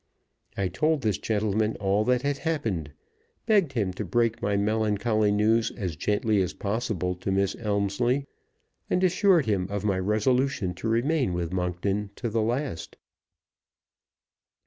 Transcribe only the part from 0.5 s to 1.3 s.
I told this